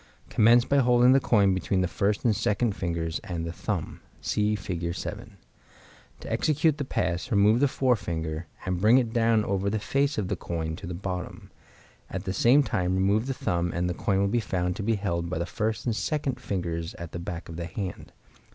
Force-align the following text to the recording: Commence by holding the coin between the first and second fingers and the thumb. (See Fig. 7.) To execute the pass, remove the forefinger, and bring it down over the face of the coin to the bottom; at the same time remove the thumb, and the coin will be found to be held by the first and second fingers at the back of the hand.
Commence 0.29 0.65
by 0.65 0.77
holding 0.77 1.11
the 1.11 1.19
coin 1.19 1.53
between 1.53 1.81
the 1.81 1.87
first 1.87 2.25
and 2.25 2.35
second 2.35 2.75
fingers 2.75 3.19
and 3.23 3.45
the 3.45 3.51
thumb. 3.53 3.99
(See 4.19 4.55
Fig. 4.55 4.95
7.) 4.95 5.37
To 6.21 6.31
execute 6.33 6.79
the 6.79 6.83
pass, 6.83 7.29
remove 7.29 7.59
the 7.59 7.67
forefinger, 7.67 8.47
and 8.65 8.81
bring 8.81 8.97
it 8.97 9.13
down 9.13 9.45
over 9.45 9.69
the 9.69 9.77
face 9.77 10.17
of 10.17 10.27
the 10.27 10.35
coin 10.35 10.75
to 10.77 10.87
the 10.87 10.95
bottom; 10.95 11.51
at 12.09 12.23
the 12.23 12.33
same 12.33 12.63
time 12.63 12.95
remove 12.95 13.27
the 13.27 13.35
thumb, 13.35 13.71
and 13.75 13.87
the 13.87 13.93
coin 13.93 14.17
will 14.19 14.27
be 14.27 14.39
found 14.39 14.75
to 14.77 14.81
be 14.81 14.95
held 14.95 15.29
by 15.29 15.37
the 15.37 15.45
first 15.45 15.85
and 15.85 15.95
second 15.95 16.39
fingers 16.39 16.95
at 16.95 17.11
the 17.11 17.19
back 17.19 17.47
of 17.47 17.55
the 17.55 17.67
hand. 17.67 18.11